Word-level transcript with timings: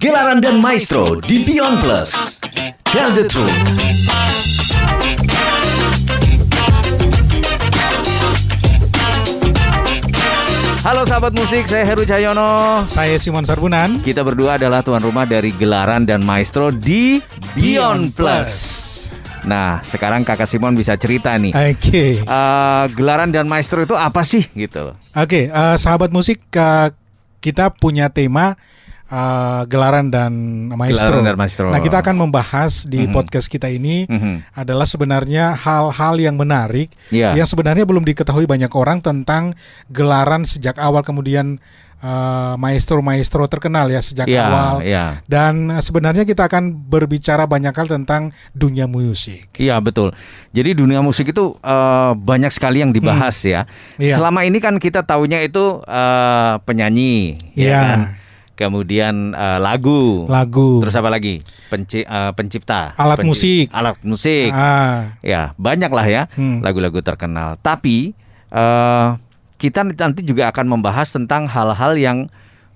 Gelaran 0.00 0.40
dan 0.40 0.62
Maestro 0.64 1.20
di 1.20 1.44
Beyond 1.44 1.76
Plus. 1.84 2.40
Tell 2.88 3.12
the 3.12 3.26
truth. 3.28 3.52
Halo 10.80 11.04
sahabat 11.04 11.36
musik, 11.36 11.68
saya 11.68 11.84
Heru 11.84 12.08
Cahyono. 12.08 12.80
Saya 12.80 13.20
Simon 13.20 13.44
Sarbunan. 13.44 14.00
Kita 14.00 14.24
berdua 14.24 14.56
adalah 14.56 14.80
tuan 14.80 15.04
rumah 15.04 15.28
dari 15.28 15.52
Gelaran 15.52 16.08
dan 16.08 16.24
Maestro 16.24 16.72
di 16.72 17.20
Beyond 17.58 18.16
Plus. 18.16 18.54
Nah, 19.44 19.84
sekarang 19.84 20.24
kakak 20.24 20.48
Simon 20.48 20.72
bisa 20.78 20.96
cerita 20.96 21.36
nih. 21.36 21.52
Oke. 21.52 22.24
Eh, 22.24 22.84
gelaran 22.96 23.28
dan 23.28 23.44
Maestro 23.44 23.84
itu 23.84 23.92
apa 23.92 24.24
sih 24.24 24.48
gitu? 24.56 24.96
Oke, 25.12 25.52
eh, 25.52 25.76
sahabat 25.76 26.08
musik 26.08 26.40
eh, 26.56 26.88
kita 27.44 27.68
punya 27.76 28.08
tema 28.08 28.56
eh, 29.10 29.62
gelaran 29.66 30.06
dan 30.08 30.32
maestro. 30.70 31.18
Gelaran 31.18 31.26
dan 31.26 31.36
maestro. 31.36 31.66
Nah, 31.68 31.82
kita 31.82 31.98
akan 31.98 32.14
membahas 32.16 32.86
di 32.86 33.04
Mhm. 33.04 33.12
podcast 33.12 33.46
kita 33.46 33.66
ini 33.66 34.06
Mhm. 34.06 34.54
adalah 34.54 34.86
sebenarnya 34.86 35.52
hal-hal 35.52 36.14
yang 36.16 36.38
menarik 36.38 36.94
Iya. 37.10 37.34
yang 37.34 37.44
sebenarnya 37.44 37.82
belum 37.82 38.06
diketahui 38.06 38.46
banyak 38.46 38.70
orang 38.70 39.02
tentang 39.02 39.58
gelaran 39.86 40.42
sejak 40.42 40.78
awal 40.78 41.02
kemudian 41.02 41.58
eh, 42.00 42.54
maestro-maestro 42.56 43.44
terkenal 43.44 43.84
ya 43.86 44.00
sejak 44.00 44.24
Iya, 44.24 44.48
awal. 44.48 44.74
iya. 44.80 45.20
Dan 45.28 45.68
eh, 45.68 45.84
sebenarnya 45.84 46.24
kita 46.24 46.48
akan 46.48 46.72
berbicara 46.88 47.44
banyak 47.44 47.76
hal 47.76 47.84
tentang 47.84 48.32
dunia 48.52 48.88
musik. 48.88 49.52
Iya 49.54 49.76
betul. 49.80 50.16
Jadi 50.48 50.72
dunia 50.72 51.04
musik 51.04 51.28
itu 51.28 51.60
eh, 51.60 52.12
banyak 52.16 52.48
sekali 52.48 52.80
yang 52.80 52.88
dibahas 52.88 53.36
ya. 53.44 53.68
Iya. 54.00 54.16
Selama 54.16 54.48
ini 54.48 54.64
kan 54.64 54.80
kita 54.80 55.04
taunya 55.04 55.44
itu 55.44 55.84
eh, 55.84 56.54
penyanyi, 56.64 57.36
ya 57.52 57.68
Iya. 57.68 57.80
kan? 57.84 58.00
Kemudian 58.60 59.32
eh, 59.32 59.56
lagu, 59.58 60.28
Lagu. 60.28 60.84
terus 60.84 60.92
apa 60.92 61.08
lagi? 61.08 61.40
Penci- 61.66 62.04
eh, 62.04 62.32
pencipta, 62.32 62.92
Alat 62.92 63.24
musik. 63.24 63.72
alat 63.72 63.96
musik. 64.04 64.52
Ah, 64.52 65.16
Ya 65.24 65.56
banyak 65.56 65.88
lah 65.88 66.04
ya 66.04 66.22
Hmm. 66.30 66.60
lagu-lagu 66.60 67.00
terkenal. 67.00 67.56
Tapi 67.56 68.12
eh, 68.52 69.06
kita 69.56 69.80
nanti 69.80 70.20
juga 70.20 70.48
akan 70.48 70.66
membahas 70.70 71.08
tentang 71.08 71.48
hal-hal 71.48 71.96
yang 71.96 72.18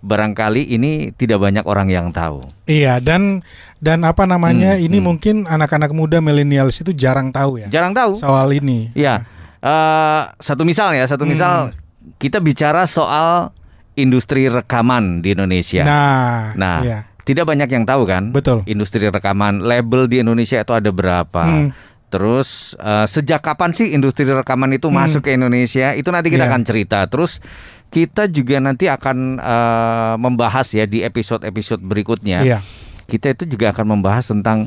barangkali 0.00 0.68
ini 0.70 1.12
tidak 1.12 1.36
banyak 1.38 1.64
orang 1.64 1.88
yang 1.88 2.08
tahu. 2.10 2.40
Iya 2.64 2.96
dan 2.96 3.44
dan 3.78 4.04
apa 4.04 4.24
namanya 4.24 4.76
Hmm, 4.76 4.84
ini 4.84 4.96
hmm. 4.96 5.04
mungkin 5.06 5.36
anak-anak 5.44 5.92
muda 5.92 6.20
milenials 6.20 6.76
itu 6.78 6.92
jarang 6.92 7.28
tahu 7.28 7.56
ya 7.58 7.68
Jarang 7.68 7.92
tahu. 7.92 8.12
soal 8.14 8.52
ini. 8.52 8.88
Ya, 8.92 9.24
eh, 9.58 10.22
satu 10.38 10.64
misal 10.64 10.92
ya, 10.92 11.04
satu 11.04 11.24
misal 11.24 11.72
kita 12.16 12.36
bicara 12.38 12.84
soal 12.84 13.52
industri 13.94 14.46
rekaman 14.46 15.20
di 15.20 15.32
Indonesia. 15.32 15.82
Nah, 15.82 16.52
Nah, 16.54 16.78
iya. 16.80 16.98
tidak 17.22 17.46
banyak 17.46 17.68
yang 17.68 17.84
tahu 17.84 18.04
kan? 18.04 18.30
Betul. 18.30 18.62
Industri 18.64 19.04
rekaman 19.04 19.60
label 19.60 20.06
di 20.06 20.18
Indonesia 20.18 20.58
itu 20.58 20.72
ada 20.72 20.90
berapa? 20.90 21.42
Hmm. 21.42 21.70
Terus 22.08 22.74
eh, 22.76 23.06
sejak 23.06 23.40
kapan 23.40 23.70
sih 23.70 23.90
industri 23.90 24.22
rekaman 24.24 24.70
itu 24.72 24.86
Hmm. 24.86 24.98
masuk 24.98 25.22
ke 25.22 25.34
Indonesia? 25.34 25.92
Itu 25.92 26.10
nanti 26.10 26.28
kita 26.28 26.46
Iya. 26.46 26.50
akan 26.50 26.62
cerita. 26.62 26.98
Terus 27.06 27.42
kita 27.88 28.26
juga 28.26 28.58
nanti 28.58 28.86
akan 28.86 29.16
eh, 29.36 30.14
membahas 30.16 30.66
ya 30.70 30.84
di 30.84 31.00
episode-episode 31.00 31.80
berikutnya. 31.80 32.38
Iya. 32.40 32.58
Kita 33.04 33.30
itu 33.30 33.44
juga 33.46 33.70
akan 33.70 33.98
membahas 33.98 34.26
tentang 34.26 34.66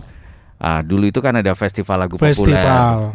ah, 0.58 0.81
dulu 0.81 1.05
itu 1.05 1.20
kan 1.20 1.33
ada 1.33 1.53
festival 1.53 2.02
lagu 2.02 2.17
Festival. 2.17 2.58
populer, 2.58 2.66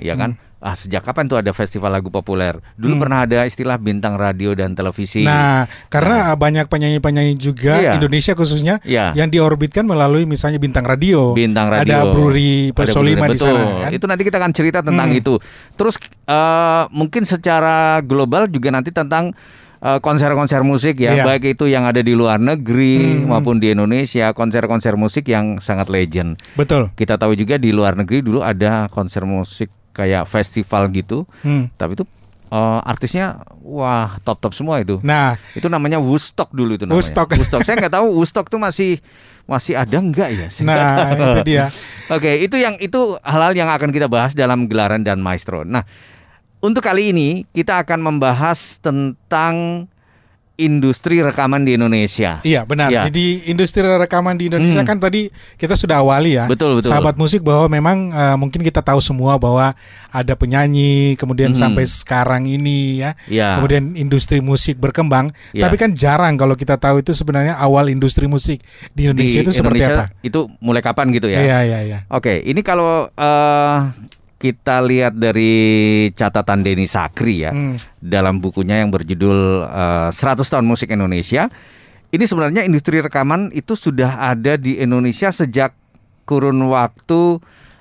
ya 0.00 0.14
kan? 0.14 0.38
Ah, 0.62 0.78
sejak 0.78 1.02
kapan 1.02 1.26
tuh 1.26 1.42
ada 1.42 1.50
festival 1.50 1.90
lagu 1.90 2.06
populer? 2.06 2.54
Dulu 2.78 3.02
pernah 3.02 3.26
ada 3.26 3.42
istilah 3.42 3.74
bintang 3.76 4.14
radio 4.14 4.54
dan 4.54 4.78
televisi. 4.78 5.26
Nah, 5.26 5.66
karena 5.90 6.38
banyak 6.38 6.70
penyanyi-penyanyi 6.70 7.34
juga 7.34 7.82
Iya. 7.82 7.98
Indonesia 7.98 8.38
khususnya 8.38 8.78
Iya. 8.86 9.10
yang 9.18 9.26
diorbitkan 9.26 9.82
melalui 9.82 10.22
misalnya 10.22 10.62
bintang 10.62 10.86
radio. 10.86 11.34
bintang 11.34 11.66
radio. 11.66 11.82
Ada 11.82 12.14
Bruri 12.14 12.70
Persolima 12.70 13.26
di 13.26 13.42
sana 13.42 13.82
kan. 13.82 13.90
Itu 13.90 14.06
nanti 14.06 14.22
kita 14.22 14.38
akan 14.38 14.52
cerita 14.54 14.86
tentang 14.86 15.10
Hmm. 15.10 15.18
itu. 15.18 15.34
Terus 15.74 15.98
eh, 16.30 16.82
mungkin 16.94 17.26
secara 17.26 17.98
global 17.98 18.46
juga 18.46 18.70
nanti 18.70 18.94
tentang 18.94 19.34
eh, 19.82 19.98
konser-konser 19.98 20.62
musik 20.62 20.94
ya, 20.94 21.10
Iya. 21.10 21.24
baik 21.26 21.58
itu 21.58 21.66
yang 21.66 21.82
ada 21.82 22.06
di 22.06 22.14
luar 22.14 22.38
negeri 22.38 23.18
Hmm. 23.18 23.34
maupun 23.34 23.58
di 23.58 23.74
Indonesia, 23.74 24.30
konser-konser 24.30 24.94
musik 24.94 25.26
yang 25.26 25.58
sangat 25.58 25.90
legend. 25.90 26.38
Betul. 26.54 26.94
Kita 26.94 27.18
tahu 27.18 27.34
juga 27.34 27.58
di 27.58 27.74
luar 27.74 27.98
negeri 27.98 28.22
dulu 28.22 28.46
ada 28.46 28.86
konser 28.86 29.26
musik 29.26 29.74
kayak 29.92 30.24
festival 30.24 30.88
gitu, 30.90 31.24
Hmm. 31.40 31.68
tapi 31.76 31.94
itu 31.94 32.04
eh, 32.52 32.80
artisnya 32.84 33.40
wah 33.64 34.20
top-top 34.20 34.52
semua 34.52 34.76
itu. 34.76 35.00
Nah, 35.00 35.40
Itu 35.56 35.72
namanya 35.72 35.96
Woodstock 35.96 36.52
dulu 36.52 36.76
itu 36.76 36.84
namanya. 36.84 37.00
Woodstock. 37.00 37.32
Saya 37.64 37.80
nggak 37.80 37.94
tahu 37.96 38.12
Woodstock 38.12 38.52
tuh 38.52 38.60
masih 38.60 39.00
masih 39.48 39.72
ada 39.72 39.96
nggak 39.96 40.28
ya? 40.36 40.46
Saya 40.52 40.66
nah 40.68 41.06
itu 41.16 41.48
dia. 41.48 41.64
Oke, 42.14 42.44
itu 42.44 42.60
yang 42.60 42.76
itu 42.76 43.16
hal-hal 43.24 43.56
yang 43.56 43.72
akan 43.72 43.88
kita 43.88 44.04
bahas 44.04 44.36
dalam 44.36 44.68
gelaran 44.68 45.00
dan 45.00 45.24
maestro. 45.24 45.64
Nah, 45.64 45.88
untuk 46.60 46.84
kali 46.84 47.16
ini 47.16 47.48
kita 47.56 47.80
akan 47.88 48.04
membahas 48.04 48.76
tentang 48.84 49.88
industri 50.54 51.18
rekaman 51.18 51.64
di 51.64 51.74
Indonesia. 51.74 52.38
Iya 52.44 52.62
benar. 52.62 52.92
Iya. 52.92 53.08
Jadi 53.08 53.48
industri 53.48 53.80
rekaman 53.80 54.36
di 54.36 54.52
Indonesia 54.52 54.84
Hmm. 54.84 54.88
kan 54.88 54.98
tadi 55.00 55.32
kita 55.56 55.72
sudah 55.74 56.04
awali 56.04 56.36
ya. 56.36 56.44
Betul, 56.44 56.78
betul. 56.78 56.92
Sahabat 56.92 57.16
musik 57.16 57.40
bahwa 57.40 57.66
memang 57.66 58.12
eh, 58.12 58.36
mungkin 58.36 58.60
kita 58.60 58.84
tahu 58.84 59.00
semua 59.00 59.40
bahwa 59.40 59.72
ada 60.12 60.34
penyanyi, 60.36 61.16
kemudian 61.16 61.56
Hmm. 61.56 61.60
sampai 61.72 61.88
sekarang 61.88 62.44
ini 62.44 63.00
ya. 63.00 63.16
Ya. 63.26 63.56
Kemudian 63.56 63.96
industri 63.96 64.38
musik 64.38 64.76
berkembang, 64.76 65.32
Iya. 65.56 65.66
tapi 65.66 65.80
kan 65.80 65.96
jarang 65.96 66.36
kalau 66.36 66.52
kita 66.52 66.76
tahu 66.76 67.00
itu 67.00 67.16
sebenarnya 67.16 67.56
awal 67.56 67.88
industri 67.88 68.28
musik 68.28 68.60
di 68.92 69.08
Indonesia 69.08 69.40
di 69.40 69.48
itu 69.48 69.52
seperti 69.56 69.80
Indonesia 69.80 70.04
apa? 70.04 70.20
Itu 70.20 70.52
mulai 70.60 70.84
kapan 70.84 71.08
gitu 71.16 71.32
ya? 71.32 71.40
Iya 71.40 71.58
iya 71.64 71.78
iya. 71.80 71.98
Oke, 72.12 72.44
ini 72.44 72.60
kalau 72.60 73.08
eh, 73.08 73.76
kita 74.42 74.82
lihat 74.82 75.14
dari 75.14 76.10
catatan 76.10 76.60
Denny 76.60 76.84
Sakri 76.84 77.40
ya 77.40 77.48
Hmm. 77.48 77.72
dalam 77.96 78.36
bukunya 78.36 78.76
yang 78.76 78.90
berjudul 78.90 79.62
eh, 79.64 80.08
100 80.10 80.42
tahun 80.42 80.64
musik 80.64 80.90
Indonesia. 80.90 81.48
Ini 82.10 82.26
sebenarnya 82.26 82.62
industri 82.62 82.98
rekaman 82.98 83.48
itu 83.52 83.72
sudah 83.72 84.20
ada 84.20 84.56
di 84.56 84.76
Indonesia 84.76 85.30
sejak 85.30 85.72
kurun 86.24 86.60
waktu 86.66 87.38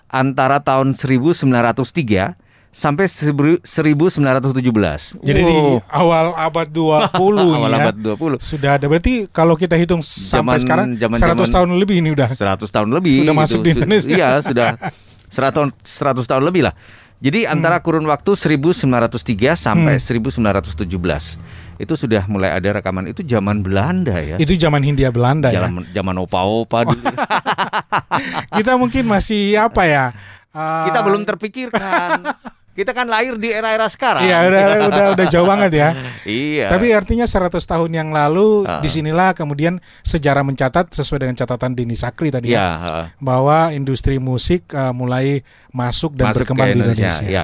antara 0.08 0.60
tahun 0.60 0.94
1903 0.94 2.36
sampai 2.72 3.04
1917. 3.04 5.16
Jadi 5.20 5.42
di 5.42 5.52
Wow. 5.52 5.82
awal 5.86 6.34
abad 6.34 6.68
20 6.70 7.52
awal 7.58 7.70
ya. 7.70 7.78
abad 7.84 7.96
20. 8.16 8.40
Sudah 8.40 8.78
ada 8.78 8.86
berarti 8.86 9.28
kalau 9.28 9.56
kita 9.56 9.76
hitung 9.76 10.00
sampai 10.00 10.56
Zaman- 10.56 10.60
sekarang 10.60 10.86
zaman- 10.96 11.20
100 11.20 11.44
zaman- 11.44 11.52
tahun 11.52 11.70
lebih 11.76 11.96
ini 12.00 12.10
udah. 12.12 12.28
100 12.32 12.70
tahun 12.70 12.90
lebih 12.90 13.24
Udah 13.24 13.36
masuk 13.36 13.60
di 13.62 13.70
Indonesia. 13.74 14.10
Iya, 14.10 14.30
sudah 14.40 14.68
100 15.32 15.72
100 15.82 16.28
tahun 16.28 16.44
lebih 16.46 16.68
lah. 16.68 16.76
Jadi 17.22 17.46
Hmm. 17.46 17.54
antara 17.54 17.78
kurun 17.80 18.06
waktu 18.06 18.34
1903 18.34 19.54
sampai 19.54 20.02
1917 20.02 21.38
itu 21.78 21.94
sudah 21.94 22.26
mulai 22.26 22.50
ada 22.50 22.74
rekaman 22.74 23.06
itu 23.08 23.22
zaman 23.22 23.62
Belanda 23.62 24.18
ya. 24.18 24.36
Itu 24.36 24.54
zaman 24.54 24.82
Hindia 24.82 25.14
Belanda 25.14 25.50
ya. 25.50 25.66
Zaman 25.66 25.86
zaman 25.88 26.16
opa-opa 26.18 26.82
dulu. 26.84 26.98
Kita 28.58 28.74
mungkin 28.76 29.06
masih 29.06 29.54
apa 29.56 29.86
ya? 29.86 30.06
eh, 30.50 30.84
Kita 30.90 31.00
belum 31.02 31.22
terpikirkan. 31.24 32.10
Kita 32.72 32.96
kan 32.96 33.04
lahir 33.06 33.36
di 33.36 33.52
era-era 33.52 33.84
sekarang. 33.86 34.24
Iya 34.24 34.48
udah 34.48 34.64
udah 34.90 35.06
udah 35.14 35.26
jauh 35.28 35.44
banget 35.44 35.72
ya. 35.76 35.90
Iya. 36.24 36.72
Tapi 36.72 36.88
artinya 36.92 37.28
100 37.28 37.52
tahun 37.60 37.92
yang 37.92 38.10
lalu 38.10 38.64
Ah. 38.64 38.80
di 38.80 38.88
sinilah 38.88 39.36
kemudian 39.36 39.78
sejarah 40.02 40.42
mencatat 40.42 40.88
sesuai 40.90 41.26
dengan 41.26 41.36
catatan 41.36 41.74
Dini 41.74 41.94
Sakri 41.94 42.32
tadi 42.32 42.52
Iya, 42.52 42.60
ya, 42.60 42.70
heeh. 42.80 43.06
bahwa 43.20 43.72
industri 43.72 44.18
musik 44.18 44.72
eh, 44.72 44.94
mulai 44.94 45.44
masuk 45.70 46.16
dan 46.16 46.32
masuk 46.32 46.44
berkembang 46.44 46.68
ke 46.68 46.74
di 46.74 46.80
Indonesia. 46.80 47.26
Ya. 47.28 47.44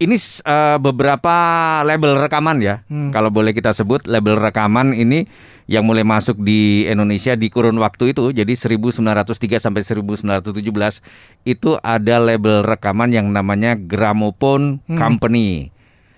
Ini 0.00 0.16
eh, 0.16 0.78
beberapa 0.80 1.36
label 1.84 2.16
rekaman 2.18 2.56
ya, 2.58 2.80
Hmm. 2.88 3.12
kalau 3.12 3.28
boleh 3.28 3.52
kita 3.52 3.70
sebut 3.70 4.08
label 4.08 4.32
rekaman 4.34 4.90
ini 4.90 5.28
yang 5.66 5.84
mulai 5.84 6.02
masuk 6.02 6.40
di 6.40 6.82
Indonesia 6.82 7.36
di 7.36 7.46
kurun 7.46 7.76
waktu 7.76 8.10
itu, 8.10 8.32
jadi 8.32 8.48
1903 8.50 9.20
sampai 9.56 9.84
1917 9.84 11.04
itu 11.44 11.76
ada 11.78 12.16
label 12.16 12.64
rekaman 12.64 13.12
yang 13.12 13.28
namanya 13.28 13.76
Gramophone 13.76 14.80
Hmm. 14.84 14.96
Company. 14.96 15.68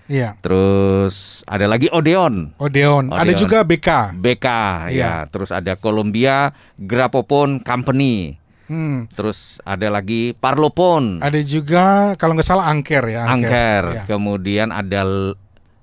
Iya. 0.03 0.35
Terus 0.39 1.43
ada 1.43 1.63
lagi 1.63 1.87
Odeon. 1.87 2.55
Odeon. 2.57 3.07
Ada 3.09 3.23
Odeon. 3.25 3.39
juga 3.39 3.63
BK. 3.63 4.15
BK 4.15 4.47
ya, 4.87 4.91
Iya. 4.91 5.13
terus 5.27 5.51
ada 5.51 5.75
Columbia 5.75 6.55
Gramophone 6.77 7.59
Company. 7.59 8.39
Hmm. 8.65 9.05
Terus 9.09 9.59
ada 9.61 9.87
lagi 9.87 10.31
Parlophone. 10.33 11.19
Ada 11.19 11.39
juga 11.39 11.83
kalau 12.15 12.33
nggak 12.33 12.47
salah 12.47 12.67
Angker 12.67 13.03
ya. 13.05 13.27
Angker, 13.27 13.83
Iya. 13.91 14.03
kemudian 14.05 14.69
ada 14.69 15.03
L- 15.03 15.35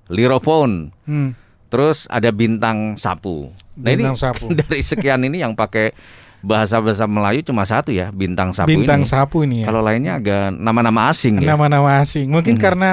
Lirofon, 0.07 0.91
Hmm. 1.03 1.37
terus 1.67 2.05
ada 2.07 2.29
bintang 2.29 2.95
sapu. 2.95 3.47
Nah 3.73 3.87
Bintang 3.87 4.13
ini 4.13 4.19
sapu. 4.19 4.45
dari 4.59 4.81
sekian 4.81 5.21
ini 5.21 5.39
yang 5.39 5.53
pakai 5.53 5.95
bahasa-bahasa 6.41 7.05
Melayu 7.05 7.45
cuma 7.45 7.61
satu 7.63 7.93
ya, 7.93 8.09
bintang 8.09 8.49
sapu 8.49 8.73
Bintang 8.73 9.05
ini. 9.05 9.07
sapu 9.07 9.45
ini 9.45 9.61
ya. 9.61 9.69
Kalau 9.69 9.79
lainnya 9.79 10.17
agak 10.17 10.49
nama-nama 10.51 11.07
asing 11.07 11.37
ya. 11.37 11.53
Nama-nama 11.53 12.01
asing. 12.01 12.27
Mungkin 12.27 12.57
Hmm. 12.57 12.63
karena 12.63 12.91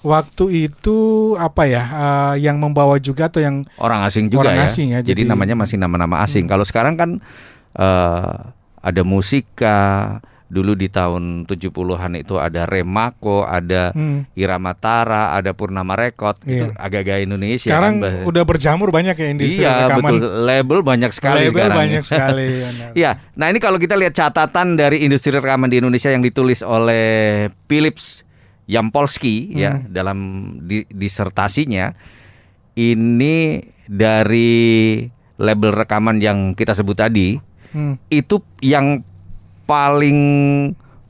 waktu 0.00 0.70
itu 0.70 0.98
apa 1.34 1.66
ya 1.66 1.82
eh, 1.84 2.34
yang 2.40 2.56
membawa 2.56 2.94
juga 2.96 3.26
atau 3.26 3.42
yang 3.42 3.66
Orang 3.76 4.06
asing 4.06 4.30
juga 4.30 4.46
Orang 4.46 4.62
ya. 4.62 4.64
asing 4.64 4.94
ya, 4.94 5.02
Jadi, 5.02 5.26
jadi- 5.26 5.28
namanya 5.28 5.58
masih 5.58 5.74
nama-nama 5.74 6.22
asing. 6.22 6.46
Kalau 6.46 6.62
sekarang 6.62 6.94
kan 6.94 7.10
eh, 7.74 8.34
ada 8.84 9.00
musika, 9.00 10.20
dulu 10.44 10.76
di 10.76 10.86
tahun 10.86 11.48
70-an 11.48 12.14
itu 12.14 12.36
ada 12.36 12.62
Remako, 12.62 13.42
ada 13.42 13.90
Hmm. 13.90 14.28
Irama 14.34 14.76
Tara, 14.76 15.32
ada 15.32 15.50
Purnama. 15.50 15.96
Itu 15.96 16.36
Iya. 16.44 16.76
agak-agak 16.76 17.24
Indonesia 17.24 17.64
sekarang 17.66 17.98
kan, 17.98 18.22
udah 18.22 18.44
berjamur 18.44 18.92
banyak 18.92 19.16
ya 19.16 19.26
industri 19.26 19.64
Iya, 19.64 19.88
rekaman. 19.88 20.12
betul. 20.14 20.30
Label 20.44 20.78
banyak 20.84 21.10
sekali 21.10 21.38
Label 21.42 21.56
sekarang. 21.58 21.78
banyak 21.80 22.02
sekali. 22.04 22.48
Iya, 23.00 23.10
nah 23.32 23.46
ini 23.48 23.58
kalau 23.58 23.80
kita 23.80 23.96
lihat 23.96 24.12
catatan 24.12 24.76
dari 24.76 25.00
industri 25.00 25.32
rekaman 25.32 25.66
di 25.66 25.80
Indonesia 25.80 26.12
yang 26.12 26.20
ditulis 26.20 26.60
oleh 26.60 27.48
Philips 27.64 28.22
Yampolski 28.64 29.48
ya 29.50 29.76
Hmm. 29.76 29.90
dalam 29.90 30.18
di- 30.60 30.86
disertasinya 30.86 31.96
ini 32.74 33.60
dari 33.84 35.02
label 35.36 35.70
rekaman 35.74 36.16
yang 36.18 36.38
kita 36.52 36.72
sebut 36.72 36.96
tadi 36.96 37.36
Hmm. 37.74 37.98
itu 38.06 38.38
yang 38.62 39.02
paling 39.66 40.20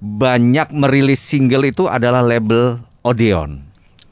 banyak 0.00 0.72
merilis 0.72 1.20
single 1.20 1.68
itu 1.68 1.84
adalah 1.84 2.24
label 2.24 2.80
Odeon. 3.04 3.60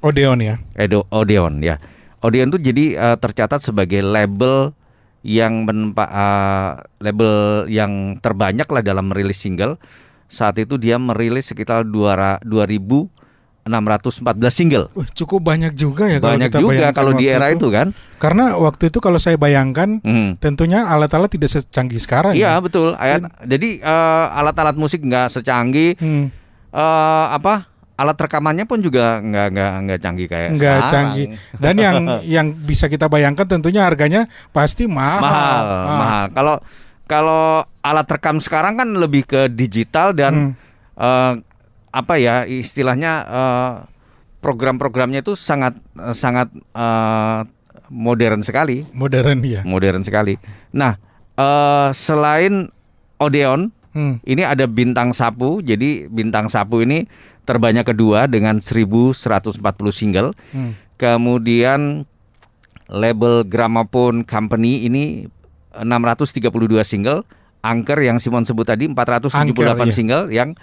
Odeon 0.05 0.39
ya. 0.45 0.61
Edo 0.77 1.09
Odeon 1.09 1.65
ya. 1.65 1.81
Odeon 2.21 2.53
itu 2.53 2.61
jadi 2.61 2.85
eh, 2.97 3.17
tercatat 3.17 3.65
sebagai 3.65 4.05
label 4.05 4.77
yang 5.25 5.65
menempa, 5.65 6.05
eh, 6.05 6.71
label 7.01 7.67
yang 7.73 8.21
terbanyak 8.21 8.69
lah 8.69 8.83
dalam 8.85 9.09
merilis 9.09 9.41
single. 9.41 9.81
Saat 10.29 10.61
itu 10.61 10.77
dia 10.77 11.01
merilis 11.01 11.49
sekitar 11.49 11.89
2614 13.63 14.19
single. 14.51 14.87
Wah, 14.91 15.07
cukup 15.09 15.41
banyak 15.45 15.73
juga 15.73 16.07
ya 16.07 16.19
kalau 16.19 16.35
Banyak 16.35 16.49
kita 16.49 16.59
juga 16.59 16.87
kalau 16.91 17.13
di 17.13 17.27
era 17.27 17.47
itu, 17.49 17.67
kan. 17.69 17.95
Karena 18.17 18.55
waktu 18.55 18.91
itu 18.91 18.99
kalau 18.99 19.17
saya 19.17 19.35
bayangkan 19.37 19.99
Hmm. 19.99 20.35
tentunya 20.37 20.83
alat-alat 20.85 21.29
tidak 21.29 21.47
secanggih 21.49 21.97
sekarang 21.97 22.35
Iya 22.35 22.53
ya. 22.53 22.61
betul. 22.61 22.95
Ayat, 22.95 23.23
jadi 23.41 23.79
eh, 23.79 24.27
alat-alat 24.33 24.75
musik 24.75 24.99
nggak 25.01 25.31
secanggih 25.31 25.95
Hmm. 25.95 26.35
eh, 26.69 27.27
apa 27.31 27.71
alat 27.93 28.19
rekamannya 28.19 28.65
pun 28.65 28.79
juga 28.79 29.21
nggak 29.21 29.47
nggak 29.49 29.73
nggak 29.81 29.99
canggih 30.01 30.27
kayak 30.27 30.49
Nggak 30.53 30.59
sekarang. 30.75 30.91
canggih. 30.91 31.27
Dan 31.55 31.75
yang 31.77 31.97
yang 32.35 32.47
bisa 32.51 32.87
kita 32.87 33.07
bayangkan 33.07 33.47
tentunya 33.47 33.83
harganya 33.83 34.25
pasti 34.49 34.85
mahal. 34.85 35.23
mahal 35.23 35.63
Ah. 35.63 35.87
mahal 35.95 36.25
kalau 36.29 36.57
kalau 37.05 37.45
alat 37.79 38.09
rekam 38.09 38.39
sekarang 38.39 38.75
kan 38.75 38.89
lebih 38.91 39.23
ke 39.23 39.47
digital 39.47 40.11
Hmm. 40.11 40.19
dan 40.19 40.35
eh, 40.93 41.33
apa 41.93 42.17
ya 42.17 42.49
istilahnya 42.49 43.13
eh, 43.29 43.73
program-programnya 44.41 45.23
itu 45.23 45.37
sangat 45.37 45.77
eh, 45.97 46.17
sangat 46.17 46.49
eh, 46.57 47.41
modern 47.93 48.41
sekali 48.41 48.89
Modern 48.97 49.45
ya. 49.45 49.61
modern 49.63 50.03
sekali 50.03 50.41
nah 50.73 50.97
eh, 51.37 51.89
selain 51.95 52.69
Odeon 53.21 53.71
Hmm. 53.93 54.17
ini 54.25 54.41
ada 54.41 54.65
bintang 54.65 55.13
sapu 55.13 55.61
jadi 55.61 56.09
bintang 56.09 56.49
sapu 56.49 56.81
ini 56.81 57.05
terbanyak 57.45 57.85
kedua 57.85 58.25
dengan 58.25 58.57
1140 58.65 59.53
single 59.93 60.33
Hmm. 60.49 60.73
Kemudian 60.97 62.09
label 62.87 63.43
Gramophone 63.43 64.23
Company 64.23 64.87
ini 64.87 65.27
632 65.75 66.47
single, 66.87 67.27
Angker 67.59 67.99
yang 67.99 68.23
Simon 68.23 68.47
sebut 68.47 68.63
tadi 68.63 68.87
478 68.87 69.35
Angker, 69.35 69.67
iya. 69.83 69.91
single 69.91 70.25
yang 70.31 70.55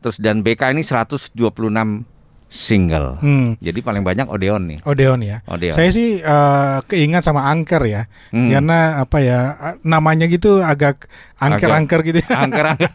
terus 0.00 0.16
dan 0.16 0.40
BK 0.40 0.72
ini 0.72 0.82
126 0.82 1.36
single. 2.50 3.14
Hmm. 3.22 3.54
Jadi 3.62 3.78
paling 3.78 4.02
banyak 4.02 4.26
Odeon 4.26 4.62
nih. 4.66 4.78
Odeon 4.82 5.22
ya. 5.22 5.38
Odeon. 5.46 5.70
Saya 5.70 5.94
sih 5.94 6.18
eh, 6.18 6.76
keingat 6.84 7.22
sama 7.22 7.46
angker 7.46 7.78
ya. 7.86 8.10
Hmm. 8.34 8.50
Karena 8.50 8.98
apa 8.98 9.22
ya 9.22 9.38
eh, 9.54 9.74
namanya 9.86 10.26
gitu 10.26 10.58
agak 10.58 11.06
angker-angker 11.38 12.02
gitu. 12.02 12.18
ya. 12.18 12.42
Angker 12.42 12.74
angker. 12.74 12.90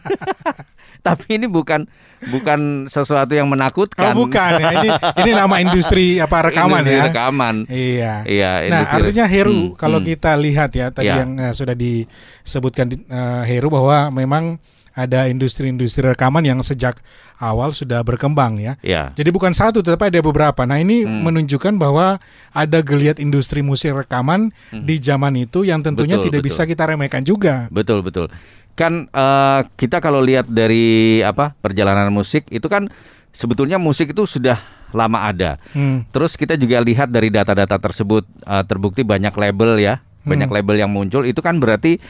Tapi 1.06 1.40
ini 1.40 1.48
bukan 1.48 1.88
bukan 2.28 2.84
sesuatu 2.84 3.32
yang 3.32 3.48
menakutkan. 3.48 4.12
Oh 4.12 4.26
bukan 4.26 4.60
ya. 4.60 4.68
Ini 4.76 4.88
ini 5.24 5.30
nama 5.32 5.56
industri 5.56 6.20
apa 6.20 6.52
rekaman 6.52 6.84
Industri 6.84 6.92
ya. 6.92 7.04
Rekaman. 7.08 7.56
Iya. 7.70 8.12
Iya, 8.28 8.50
Nah, 8.68 8.82
artinya 8.92 9.24
Heru 9.24 9.72
Hmm, 9.72 9.78
kalau 9.78 10.04
hmm. 10.04 10.06
kita 10.06 10.36
lihat 10.36 10.70
ya 10.76 10.92
tadi 10.92 11.08
Ya. 11.08 11.24
yang 11.24 11.32
eh, 11.40 11.54
sudah 11.56 11.72
disebutkan 11.72 12.92
di- 12.92 13.08
eh, 13.08 13.42
Heru 13.48 13.72
bahwa 13.72 14.12
memang 14.12 14.60
ada 14.96 15.28
industri-industri 15.28 16.00
rekaman 16.02 16.40
yang 16.40 16.58
sejak 16.64 16.96
awal 17.36 17.68
sudah 17.68 18.00
berkembang 18.00 18.56
ya. 18.56 18.80
Ya. 18.80 19.12
Jadi 19.12 19.28
bukan 19.28 19.52
satu 19.52 19.84
tetapi 19.84 20.08
ada 20.08 20.24
beberapa. 20.24 20.64
Nah, 20.64 20.80
ini 20.80 21.04
Hmm. 21.04 21.20
menunjukkan 21.20 21.76
bahwa 21.76 22.16
ada 22.50 22.78
geliat 22.80 23.20
industri 23.20 23.60
musik 23.60 23.92
rekaman 23.92 24.48
di 24.72 24.96
zaman 24.96 25.36
itu 25.36 25.62
yang 25.62 25.84
tentunya 25.84 26.16
Hmm. 26.16 26.24
Betul, 26.24 26.32
tidak 26.32 26.40
betul. 26.42 26.50
bisa 26.56 26.62
kita 26.64 26.82
remehkan 26.88 27.22
juga. 27.22 27.68
Betul 27.68 28.00
betul. 28.00 28.32
Kan 28.72 29.06
eh, 29.06 29.60
kita 29.76 30.00
kalau 30.00 30.24
lihat 30.24 30.48
dari 30.48 31.20
apa 31.20 31.52
perjalanan 31.54 32.08
musik 32.08 32.48
itu 32.48 32.64
kan 32.66 32.88
sebetulnya 33.30 33.76
musik 33.76 34.16
itu 34.16 34.24
sudah 34.24 34.56
lama 34.96 35.28
ada. 35.28 35.60
Hmm. 35.76 36.08
Terus 36.08 36.40
kita 36.40 36.56
juga 36.56 36.80
lihat 36.80 37.12
dari 37.12 37.28
data-data 37.28 37.76
tersebut 37.76 38.24
eh, 38.48 38.64
terbukti 38.64 39.04
banyak 39.04 39.32
label 39.32 39.76
ya, 39.76 40.00
banyak 40.24 40.48
Hmm. 40.48 40.56
label 40.56 40.76
yang 40.80 40.88
muncul. 40.88 41.28
Itu 41.28 41.44
kan 41.44 41.60
berarti 41.60 42.00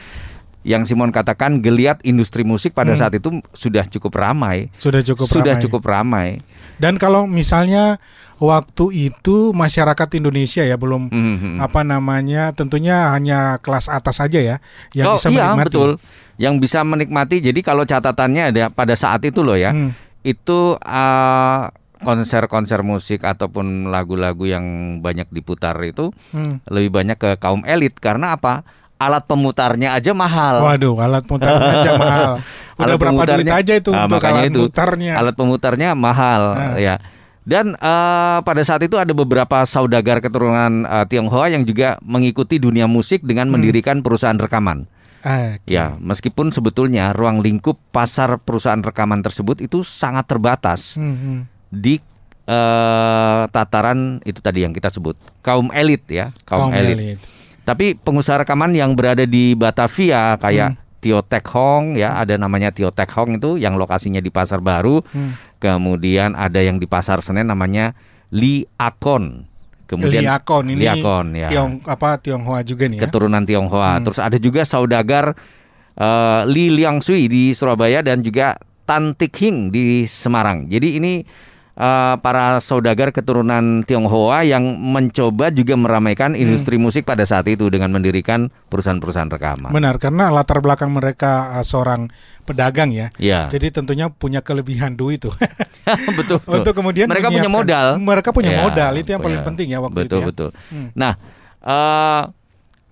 yang 0.67 0.83
Simon 0.83 1.09
katakan 1.09 1.57
geliat 1.57 2.03
industri 2.03 2.43
musik 2.43 2.71
pada 2.71 2.91
Hmm. 2.91 2.99
saat 2.99 3.15
itu 3.15 3.31
sudah 3.51 3.87
cukup 3.87 4.11
ramai. 4.13 4.67
Sudah 4.75 4.99
cukup 4.99 5.23
sudah 5.25 5.55
ramai. 5.55 5.63
cukup 5.63 5.81
ramai. 5.81 6.27
Dan 6.75 6.99
kalau 6.99 7.23
misalnya 7.23 7.97
waktu 8.37 9.09
itu 9.09 9.49
masyarakat 9.49 10.09
Indonesia 10.13 10.61
ya 10.61 10.75
belum 10.75 11.07
Mhm. 11.07 11.57
apa 11.57 11.81
namanya 11.81 12.51
tentunya 12.51 13.09
hanya 13.09 13.57
kelas 13.57 13.87
atas 13.87 14.19
saja 14.19 14.37
ya 14.37 14.55
yang 14.91 15.07
oh 15.07 15.15
bisa 15.15 15.31
iya 15.31 15.49
menikmati. 15.49 15.65
betul. 15.65 15.91
Yang 16.35 16.55
bisa 16.59 16.79
menikmati. 16.83 17.35
Jadi 17.39 17.59
kalau 17.61 17.81
catatannya 17.81 18.43
ada 18.51 18.63
pada 18.69 18.93
saat 18.93 19.23
itu 19.23 19.39
loh 19.39 19.55
ya. 19.55 19.71
Hmm. 19.71 19.95
itu 20.21 20.75
eh, 20.77 21.63
konser-konser 21.97 22.83
musik 22.83 23.23
ataupun 23.23 23.87
lagu-lagu 23.87 24.43
yang 24.43 24.65
banyak 24.99 25.25
diputar 25.29 25.73
itu 25.81 26.11
Hmm. 26.29 26.59
lebih 26.67 26.91
banyak 26.93 27.15
ke 27.15 27.29
kaum 27.37 27.63
elit 27.63 27.95
karena 27.95 28.35
apa? 28.35 28.61
Alat 28.97 29.23
pemutarnya 29.23 29.93
aja 29.93 30.11
mahal. 30.11 30.57
Waduh, 30.59 30.97
alat 30.97 31.21
mutarnya 31.23 31.69
aja 31.77 31.91
mahal. 31.93 32.31
Udah 32.77 32.83
Alat 32.83 32.97
berapa 32.97 33.13
duit 33.13 33.21
pemutarnya- 33.29 33.55
aja 33.55 33.73
itu 33.73 33.89
Ah, 33.89 34.05
untuk 34.05 34.21
alat 34.21 34.43
itu. 34.47 34.59
mutarnya? 34.59 35.13
Alat 35.15 35.35
pemutarnya 35.35 35.89
mahal 35.93 36.41
Ah. 36.51 36.77
ya. 36.77 36.95
Dan 37.41 37.73
eh, 37.73 38.37
pada 38.39 38.61
saat 38.61 38.81
itu 38.81 38.95
ada 38.95 39.09
beberapa 39.11 39.61
saudagar 39.63 40.17
keturunan 40.19 40.81
eh, 40.83 41.05
Tionghoa 41.05 41.47
yang 41.47 41.61
juga 41.61 41.95
mengikuti 42.01 42.57
dunia 42.57 42.85
musik 42.85 43.21
dengan 43.21 43.47
Hmm. 43.47 43.55
mendirikan 43.55 44.01
perusahaan 44.01 44.35
rekaman. 44.35 44.89
Ah, 45.19 45.55
oke. 45.55 45.65
Ya, 45.67 45.93
meskipun 45.95 46.49
sebetulnya 46.49 47.11
ruang 47.11 47.39
lingkup 47.39 47.77
pasar 47.87 48.37
perusahaan 48.37 48.79
rekaman 48.79 49.19
tersebut 49.19 49.59
itu 49.59 49.81
sangat 49.81 50.25
terbatas 50.25 50.95
Hmm, 50.95 51.13
hmm. 51.13 51.39
di 51.69 52.01
eh, 52.47 53.41
tataran 53.47 54.23
itu 54.23 54.39
tadi 54.39 54.63
yang 54.63 54.71
kita 54.71 54.87
sebut 54.87 55.13
kaum 55.39 55.67
elit 55.69 55.99
ya, 56.07 56.31
kaum, 56.41 56.69
Kaum 56.69 56.73
elit. 56.73 56.95
elit. 56.95 57.19
Tapi 57.67 57.99
pengusaha 57.99 58.47
rekaman 58.47 58.71
yang 58.71 58.95
berada 58.95 59.27
di 59.27 59.51
Batavia 59.51 60.39
kayak 60.39 60.79
Hmm. 60.79 60.85
Tio 60.97 61.19
Tech 61.21 61.45
Hong 61.53 61.93
ya, 61.93 62.17
ada 62.17 62.39
namanya 62.39 62.73
Tio 62.73 62.89
Tech 62.89 63.11
Hong 63.13 63.37
itu 63.37 63.59
yang 63.59 63.77
lokasinya 63.77 64.17
di 64.17 64.31
Pasar 64.33 64.63
Baru. 64.63 65.03
Hmm. 65.13 65.35
Kemudian 65.59 66.33
ada 66.33 66.57
yang 66.57 66.81
di 66.81 66.89
Pasar 66.89 67.21
Senen 67.21 67.51
namanya 67.51 67.93
Li 68.31 68.65
Akon. 68.79 69.45
Kemudian 69.87 70.19
Liakon 70.25 70.67
ini 70.67 70.83
Liakon, 70.83 71.27
ya. 71.31 71.47
Tiong 71.47 71.79
apa 71.87 72.19
Tionghoa 72.19 72.59
juga 72.59 72.91
nih 72.91 72.99
ya. 72.99 73.03
keturunan 73.07 73.43
Tionghoa. 73.45 73.99
Hmm. 73.99 74.03
Terus 74.09 74.19
ada 74.19 74.35
juga 74.35 74.67
saudagar 74.67 75.37
eh, 75.95 76.41
Li 76.49 76.73
Liangsui 76.75 77.29
di 77.29 77.43
Surabaya 77.55 78.03
dan 78.03 78.19
juga 78.19 78.57
Tan 78.83 79.15
Tik 79.15 79.33
Hing 79.37 79.57
di 79.69 80.03
Semarang. 80.03 80.67
Jadi 80.67 80.99
ini 80.99 81.23
eh, 81.77 82.15
para 82.17 82.57
saudagar 82.57 83.13
keturunan 83.13 83.85
Tionghoa 83.85 84.41
yang 84.41 84.65
mencoba 84.65 85.53
juga 85.53 85.77
meramaikan 85.77 86.33
Hmm. 86.33 86.41
industri 86.41 86.75
musik 86.75 87.05
pada 87.05 87.23
saat 87.23 87.45
itu 87.45 87.69
dengan 87.69 87.93
mendirikan 87.93 88.49
perusahaan-perusahaan 88.67 89.29
rekaman. 89.29 89.69
Benar, 89.69 90.01
karena 90.01 90.33
latar 90.33 90.57
belakang 90.59 90.89
mereka 90.89 91.53
uh, 91.55 91.63
seorang 91.63 92.09
pedagang 92.43 92.89
ya. 92.89 93.13
Ya, 93.21 93.45
Jadi 93.47 93.69
tentunya 93.69 94.09
punya 94.09 94.41
kelebihan 94.41 94.97
duit 94.97 95.21
tuh. 95.21 95.31
betul. 96.17 96.41
betul. 96.41 96.65
Untuk 96.65 96.73
kemudian 96.73 97.05
mereka 97.05 97.29
punya 97.29 97.51
modal. 97.51 97.87
Mereka 98.01 98.29
punya 98.33 98.51
Ya, 98.57 98.63
modal, 98.65 98.91
itu 98.97 99.09
yang 99.13 99.21
paling 99.21 99.45
penting 99.45 99.67
ya 99.69 99.79
waktu 99.79 99.97
betul, 100.03 100.07
itu 100.07 100.17
ya. 100.17 100.25
Betul, 100.33 100.49
Hmm. 100.73 100.89
Nah, 100.97 101.13
eh, 101.61 102.23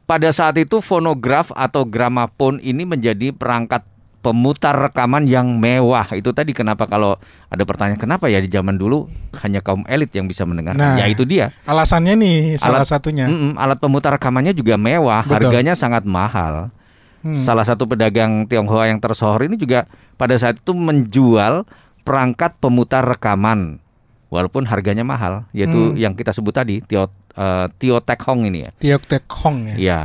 pada 0.05 0.29
saat 0.29 0.53
itu 0.61 0.85
fonograf 0.85 1.49
atau 1.57 1.81
gramafon 1.81 2.61
ini 2.61 2.85
menjadi 2.85 3.33
perangkat 3.33 3.81
pemutar 4.25 4.73
rekaman 4.73 5.23
yang 5.23 5.45
mewah. 5.53 6.09
Itu 6.11 6.33
tadi 6.33 6.49
kenapa 6.49 6.83
kalau 6.83 7.21
ada 7.45 7.61
pertanyaan 7.61 7.95
kenapa 7.95 8.25
ya 8.25 8.41
di 8.41 8.49
zaman 8.49 8.73
dulu 8.73 9.05
hanya 9.39 9.61
kaum 9.61 9.85
elit 9.85 10.09
yang 10.11 10.25
bisa 10.25 10.41
mendengar? 10.41 10.73
Nah, 10.73 10.97
ya 10.97 11.05
itu 11.05 11.21
dia. 11.23 11.53
Alasannya 11.63 12.17
nih 12.17 12.37
salah 12.57 12.81
Alat- 12.81 12.89
satunya. 12.89 13.29
Mm-mm, 13.29 13.53
alat 13.55 13.77
pemutar 13.77 14.09
rekamannya 14.11 14.51
juga 14.51 14.73
mewah, 14.75 15.21
Betul. 15.21 15.53
harganya 15.53 15.77
sangat 15.77 16.01
mahal. 16.03 16.73
Hmm. 17.21 17.33
salah 17.33 17.65
satu 17.65 17.85
pedagang 17.85 18.45
Tionghoa 18.45 18.85
yang 18.85 19.01
tersohor 19.01 19.41
ini 19.41 19.57
juga 19.57 19.89
pada 20.13 20.37
saat 20.37 20.61
itu 20.61 20.77
menjual 20.77 21.65
perangkat 22.01 22.53
pemutar 22.55 23.01
rekaman 23.01 23.81
walaupun 24.29 24.61
harganya 24.63 25.01
mahal 25.01 25.49
yaitu 25.49 25.89
Hmm. 25.89 25.97
yang 25.97 26.13
kita 26.13 26.29
sebut 26.29 26.53
tadi 26.53 26.85
Tio 26.85 27.09
eh, 27.33 27.65
Tio 27.81 27.97
Tek 27.97 28.21
Hong 28.23 28.45
ini 28.45 28.61
ya. 28.61 28.71
Tiok 28.77 29.03
Tek 29.09 29.25
Hong 29.41 29.73
ya. 29.73 29.75
Ya, 29.75 29.99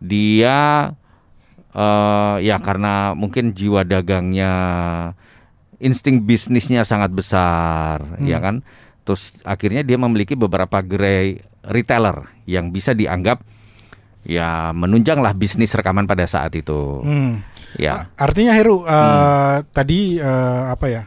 dia 0.00 0.56
eh 1.76 2.36
ya 2.40 2.56
karena 2.64 3.12
mungkin 3.12 3.52
jiwa 3.52 3.84
dagangnya, 3.84 4.52
insting 5.76 6.24
bisnisnya 6.24 6.88
sangat 6.88 7.12
besar, 7.12 8.16
ya 8.24 8.40
kan. 8.40 8.64
Terus 9.04 9.38
akhirnya 9.44 9.84
dia 9.84 10.00
memiliki 10.00 10.32
beberapa 10.34 10.80
gerai 10.80 11.38
retailer 11.62 12.26
yang 12.48 12.72
bisa 12.72 12.96
dianggap 12.96 13.44
ya 14.26 14.74
menunjanglah 14.74 15.36
bisnis 15.38 15.70
rekaman 15.76 16.08
pada 16.08 16.26
saat 16.26 16.50
itu. 16.58 17.04
Hmm. 17.04 17.44
Ya, 17.78 18.08
A- 18.08 18.26
Artinya 18.26 18.56
Heru 18.56 18.82
uh, 18.82 19.60
tadi 19.70 20.16
uh, 20.18 20.72
apa 20.72 20.86
ya? 20.88 21.02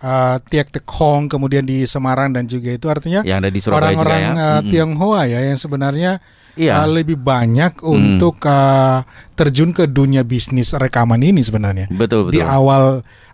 Uh, 0.00 0.40
Tiak 0.48 0.72
Tek 0.72 0.88
Hong 0.96 1.28
kemudian 1.28 1.60
di 1.60 1.84
Semarang 1.84 2.32
dan 2.32 2.48
juga 2.48 2.72
itu 2.72 2.88
artinya 2.88 3.20
yang 3.20 3.44
ada 3.44 3.52
di 3.52 3.60
Surabaya 3.60 3.92
juga 3.92 4.00
orang-orang 4.00 4.22
ya. 4.24 4.32
uh. 4.32 4.60
Tionghoa 4.64 5.22
ya 5.28 5.40
yang 5.44 5.60
sebenarnya 5.60 6.24
Iya. 6.56 6.82
uh, 6.82 6.88
lebih 6.88 7.14
banyak 7.14 7.78
untuk 7.80 8.40
uh, 8.42 9.04
terjun 9.34 9.70
ke 9.70 9.84
dunia 9.84 10.24
bisnis 10.24 10.72
rekaman 10.72 11.20
ini 11.20 11.40
sebenarnya 11.40 11.86
Betul 11.92 12.32
di 12.32 12.40
betul. 12.40 12.48
awal 12.48 12.84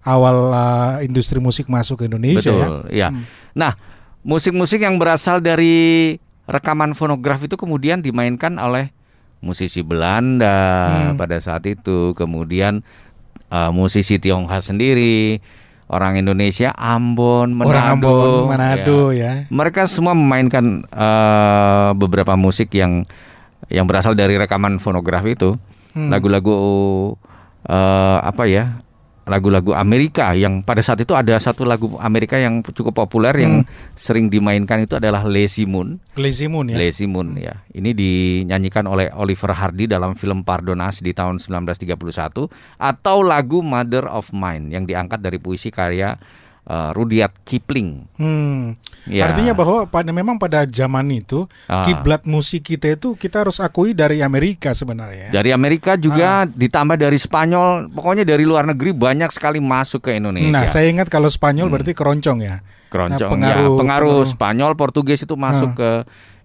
awal 0.03 0.37
uh, 0.51 0.95
industri 1.01 1.39
musik 1.39 1.67
masuk 1.67 2.03
ke 2.03 2.11
Indonesia 2.11 2.51
ya. 2.51 2.67
Betul, 2.67 2.79
ya. 2.91 3.09
Nah, 3.55 3.73
musik-musik 4.21 4.83
yang 4.83 4.99
berasal 4.99 5.39
dari 5.39 6.19
rekaman 6.45 6.93
fonograf 6.93 7.41
itu 7.41 7.55
kemudian 7.55 8.03
dimainkan 8.03 8.59
oleh 8.59 8.91
musisi 9.39 9.81
Belanda 9.81 10.59
Hmm. 11.11 11.15
pada 11.15 11.39
saat 11.39 11.63
itu, 11.65 12.11
kemudian 12.13 12.83
uh, 13.49 13.71
musisi 13.71 14.19
Tionghoa 14.19 14.59
sendiri, 14.59 15.39
orang 15.87 16.19
Indonesia, 16.19 16.75
Ambon, 16.75 17.55
Manado, 17.55 17.71
Orang 17.71 17.87
Ambon, 17.99 18.51
Manado 18.51 19.01
ya. 19.15 19.47
ya. 19.47 19.51
Mereka 19.51 19.87
semua 19.87 20.15
memainkan 20.19 20.83
uh, 20.91 21.95
beberapa 21.95 22.35
musik 22.35 22.75
yang 22.75 23.07
yang 23.71 23.87
berasal 23.87 24.15
dari 24.15 24.39
rekaman 24.39 24.79
fonograf 24.79 25.27
itu, 25.27 25.59
Hmm. 25.97 26.13
lagu-lagu 26.13 26.53
uh, 27.65 28.19
apa 28.21 28.45
ya? 28.45 28.85
Lagu-lagu 29.27 29.75
Amerika 29.75 30.31
yang 30.39 30.63
pada 30.63 30.79
saat 30.79 31.03
itu 31.03 31.11
ada 31.19 31.35
satu 31.43 31.67
lagu 31.67 31.99
Amerika 31.99 32.39
yang 32.39 32.63
cukup 32.63 32.95
populer 32.95 33.35
yang 33.35 33.67
sering 33.99 34.31
dimainkan 34.31 34.87
itu 34.87 34.95
adalah 34.95 35.27
Lazy 35.27 35.67
Moon. 35.67 35.99
Lazy 36.15 36.47
Moon 36.47 36.71
ya. 36.71 36.79
Lazy 36.79 37.11
Moon 37.11 37.35
ya. 37.35 37.59
Ini 37.75 37.91
dinyanyikan 37.91 38.87
oleh 38.87 39.11
Oliver 39.11 39.51
Hardy 39.51 39.91
dalam 39.91 40.15
film 40.15 40.47
Pardonas 40.47 41.03
di 41.03 41.11
tahun 41.11 41.43
1931 41.43 41.99
atau 42.79 43.17
lagu 43.27 43.67
Mother 43.67 44.07
of 44.07 44.31
Mine 44.31 44.71
yang 44.71 44.87
diangkat 44.87 45.19
dari 45.19 45.43
puisi 45.43 45.75
karya 45.75 46.15
uh, 46.67 46.91
Rudyard 46.93 47.33
Kipling. 47.43 48.05
Hmm. 48.15 48.75
Ya. 49.07 49.27
Artinya 49.27 49.55
bahwa 49.55 49.87
pada 49.87 50.11
memang 50.11 50.35
pada 50.35 50.63
zaman 50.63 51.07
itu 51.09 51.47
Ah. 51.65 51.83
kiblat 51.83 52.23
musik 52.25 52.67
kita 52.67 52.93
itu 52.93 53.15
kita 53.15 53.43
harus 53.43 53.59
akui 53.59 53.91
dari 53.91 54.19
Amerika 54.19 54.71
sebenarnya. 54.71 55.31
ya. 55.31 55.33
Dari 55.33 55.51
Amerika 55.51 55.95
juga 55.95 56.43
Ah. 56.43 56.45
ditambah 56.45 56.97
dari 56.97 57.15
Spanyol, 57.17 57.89
pokoknya 57.89 58.23
dari 58.23 58.43
luar 58.43 58.67
negeri 58.67 58.91
banyak 58.91 59.31
sekali 59.31 59.57
masuk 59.57 60.03
ke 60.03 60.15
Indonesia. 60.15 60.51
Nah, 60.53 60.67
saya 60.67 60.87
ingat 60.87 61.07
kalau 61.07 61.27
Spanyol 61.27 61.67
berarti 61.69 61.93
keroncong 61.93 62.41
ya. 62.41 62.59
keroncong 62.87 63.19
Nah, 63.19 63.35
pengaruh- 63.35 63.67
ya, 63.69 63.81
pengaruh 63.83 64.11
pengaruh. 64.15 64.31
Spanyol, 64.31 64.73
Portugis 64.75 65.19
itu 65.21 65.35
masuk 65.35 65.75
ke 65.75 65.91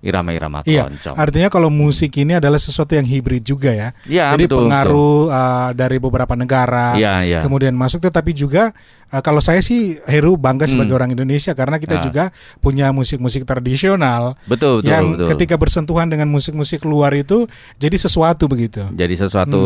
irama-irama 0.01 0.65
Iya, 0.65 0.89
keroncong. 0.89 1.15
artinya 1.15 1.48
kalau 1.48 1.70
musik 1.70 2.10
ini 2.17 2.36
adalah 2.36 2.58
sesuatu 2.58 2.91
yang 2.91 3.05
hibrid 3.05 3.41
juga 3.41 3.70
ya. 3.70 3.89
Iya, 4.03 4.34
Jadi 4.34 4.46
betul, 4.46 4.58
pengaruh 4.65 5.17
uh, 5.29 5.70
dari 5.72 5.98
beberapa 5.98 6.34
negara 6.34 6.98
Iya, 6.98 7.13
iya. 7.22 7.39
kemudian 7.39 7.72
masuk 7.72 8.01
tetapi 8.01 8.34
juga 8.34 8.74
uh, 9.08 9.22
kalau 9.22 9.39
saya 9.39 9.62
sih 9.62 10.01
Heru 10.03 10.36
bangga 10.36 10.65
sebagai 10.65 10.93
orang 10.93 11.10
Indonesia 11.10 11.53
karena 11.53 11.77
kita 11.77 11.93
Hmm. 11.93 12.01
Ah. 12.01 12.05
juga 12.05 12.24
punya 12.58 12.89
musik-musik 12.89 13.46
tradisional 13.46 14.34
Betul, 14.43 14.81
betul, 14.81 14.89
yang 14.89 15.05
betul. 15.13 15.27
ketika 15.31 15.55
bersentuhan 15.55 16.10
dengan 16.10 16.25
musik-musik 16.27 16.81
luar 16.81 17.13
itu 17.13 17.46
jadi 17.77 17.93
sesuatu 17.96 18.50
begitu. 18.50 18.81
Jadi 18.89 19.13
sesuatu 19.15 19.62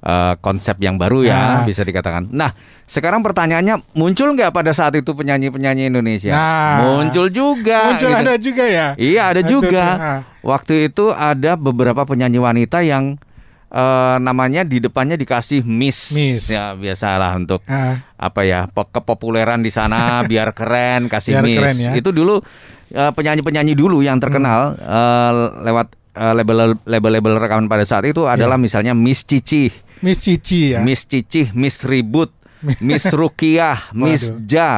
uh, 0.00 0.34
konsep 0.38 0.76
yang 0.78 0.94
baru 0.94 1.22
ya 1.22 1.36
Hmm. 1.36 1.54
Ah. 1.54 1.64
bisa 1.64 1.80
dikatakan. 1.80 2.28
Nah, 2.28 2.52
sekarang 2.84 3.20
pertanyaannya 3.20 3.80
muncul 3.92 4.32
nggak 4.32 4.50
pada 4.50 4.70
saat 4.70 4.94
itu 4.94 5.10
penyanyi-penyanyi 5.10 5.88
Indonesia? 5.88 6.30
Nah. 6.30 6.76
muncul 6.82 7.28
juga. 7.28 7.88
Muncul 7.88 8.10
gitu. 8.10 8.20
ada 8.20 8.34
juga 8.36 8.64
ya. 8.66 8.86
Iya 8.94 9.22
ada 9.28 9.42
juga. 9.42 9.84
ah. 9.92 10.20
Waktu 10.40 10.88
itu 10.88 11.10
ada 11.10 11.54
beberapa 11.54 12.02
penyanyi 12.02 12.38
wanita 12.38 12.80
yang 12.80 13.20
eh, 13.68 14.16
namanya 14.18 14.60
di 14.62 14.78
depannya 14.78 15.14
dikasih 15.14 15.62
Miss. 15.62 16.10
Miss. 16.10 16.48
Ya 16.48 16.74
biasalah 16.74 17.36
untuk 17.36 17.62
Ah, 17.64 18.02
apa 18.16 18.42
ya 18.42 18.66
po- 18.66 18.84
kepopuleran 18.84 19.60
di 19.60 19.70
sana 19.70 20.00
biar 20.26 20.50
keren 20.50 21.06
kasih 21.06 21.38
Biar 21.38 21.44
Miss. 21.44 21.56
keren 21.56 21.76
ya. 21.78 21.92
Itu 21.94 22.10
dulu 22.10 22.42
eh, 22.90 23.10
penyanyi-penyanyi 23.10 23.72
dulu 23.72 24.00
yang 24.00 24.18
terkenal 24.18 24.74
Hmm. 24.74 24.82
eh, 24.82 25.32
lewat 25.62 25.86
eh, 26.10 26.32
label 26.34 26.56
label-label 26.82 27.38
rekaman 27.38 27.66
pada 27.66 27.84
saat 27.84 28.02
itu 28.04 28.26
adalah 28.26 28.58
misalnya 28.58 28.90
Miss 28.90 29.22
Cici, 29.22 29.70
Miss 30.00 30.18
Cici 30.24 30.72
ya. 30.74 30.80
Miss 30.80 31.04
Cici, 31.04 31.48
Miss 31.52 31.80
Ribut, 31.84 32.32
Miss 32.86 33.04
Rukiah, 33.08 33.92
Miss 33.92 34.32
Waduh. 34.32 34.44
Ja. 34.48 34.70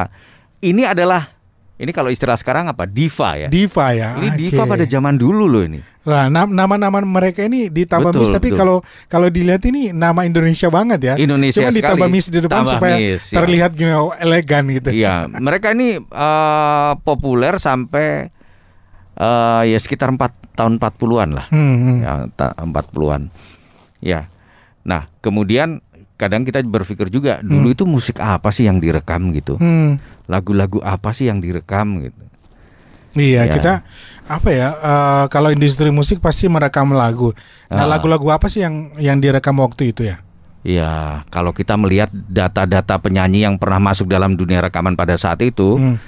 Ini 0.63 0.87
adalah 0.87 1.27
ini 1.75 1.91
kalau 1.91 2.07
istilah 2.07 2.39
sekarang 2.39 2.71
apa? 2.71 2.87
Diva 2.87 3.35
ya. 3.35 3.47
Diva 3.51 3.91
ya. 3.91 4.15
Ini 4.15 4.29
diva 4.39 4.63
Oke. 4.63 4.71
pada 4.71 4.85
zaman 4.87 5.19
dulu 5.19 5.49
loh 5.49 5.63
ini. 5.67 5.81
Nam- 6.03 6.51
nama-nama 6.51 6.99
mereka 6.99 7.47
ini 7.47 7.71
ditambah 7.71 8.11
Betul, 8.11 8.27
Miss 8.27 8.31
tapi 8.35 8.51
betul. 8.51 8.59
kalau 8.59 8.77
kalau 9.07 9.27
dilihat 9.31 9.63
ini 9.63 9.95
nama 9.95 10.27
Indonesia 10.27 10.67
banget 10.67 10.99
ya. 10.99 11.13
Indonesia 11.15 11.63
Cuma 11.63 11.71
ditambah 11.71 12.07
sekali. 12.07 12.15
Miss 12.15 12.27
di 12.27 12.39
depan 12.43 12.59
Tambah 12.59 12.73
supaya 12.75 12.95
Miss, 12.99 13.23
ya. 13.31 13.35
terlihat 13.39 13.71
gini 13.71 13.91
oh, 13.95 14.11
elegan 14.15 14.63
gitu. 14.67 14.91
Iya, 14.91 15.31
mereka 15.31 15.71
ini 15.71 15.99
eh, 15.99 16.91
populer 17.07 17.55
sampai 17.55 18.27
eh, 19.15 19.61
ya 19.67 19.79
sekitar 19.79 20.11
4 20.11 20.55
tahun 20.59 20.73
40-an 20.77 21.29
lah. 21.35 21.47
Hmm, 21.51 21.75
hmm. 21.79 21.97
Ya, 22.03 22.11
ta- 22.35 22.55
40-an. 22.59 23.31
Ya. 24.03 24.27
Nah, 24.83 25.07
kemudian 25.19 25.79
kadang 26.13 26.43
kita 26.43 26.61
berpikir 26.61 27.07
juga 27.07 27.39
dulu 27.39 27.69
itu 27.69 27.83
musik 27.83 28.17
apa 28.17 28.49
sih 28.49 28.63
yang 28.63 28.77
direkam 28.77 29.31
gitu? 29.31 29.55
Hmm. 29.55 29.99
Lagu-lagu 30.25 30.79
apa 30.79 31.11
sih 31.11 31.27
yang 31.27 31.39
direkam 31.39 31.99
gitu? 32.01 32.21
Iya, 33.13 33.45
Ya. 33.45 33.51
kita 33.51 33.73
apa 34.25 34.49
ya? 34.49 34.67
eh, 34.73 35.25
kalau 35.27 35.49
industri 35.49 35.89
musik 35.89 36.17
pasti 36.17 36.47
merekam 36.47 36.89
lagu. 36.91 37.29
Nah, 37.67 37.85
Ah. 37.85 37.87
lagu-lagu 37.87 38.25
apa 38.27 38.47
sih 38.47 38.61
yang 38.61 38.89
yang 38.97 39.19
direkam 39.19 39.55
waktu 39.55 39.91
itu 39.91 40.03
ya? 40.05 40.17
Ya, 40.63 40.91
kalau 41.27 41.51
kita 41.51 41.75
melihat 41.75 42.07
data-data 42.09 42.95
penyanyi 42.97 43.43
yang 43.43 43.59
pernah 43.59 43.83
masuk 43.83 44.07
dalam 44.07 44.33
dunia 44.33 44.63
rekaman 44.63 44.95
pada 44.95 45.13
saat 45.13 45.43
itu, 45.43 45.75
Hmm. 45.75 45.99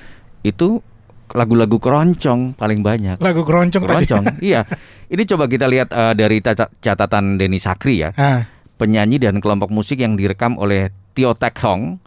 itu 0.41 0.79
lagu-lagu 1.27 1.75
keroncong 1.75 2.55
paling 2.55 2.79
banyak. 2.79 3.20
Lagu 3.20 3.44
keroncong, 3.44 3.84
tadi. 3.84 4.08
Keroncong, 4.08 4.24
iya. 4.41 4.63
Ini 5.05 5.24
coba 5.27 5.46
kita 5.46 5.67
lihat 5.67 5.91
eh, 5.91 6.13
dari 6.15 6.39
tata- 6.39 6.72
catatan 6.74 7.36
Denny 7.36 7.60
Sakri 7.60 8.00
ya, 8.00 8.10
Ah, 8.15 8.48
penyanyi 8.75 9.20
dan 9.20 9.39
kelompok 9.39 9.72
musik 9.72 10.00
yang 10.00 10.15
direkam 10.15 10.60
oleh 10.60 10.91
Tio 11.15 11.32
Tek 11.36 11.55
Hong 11.63 12.00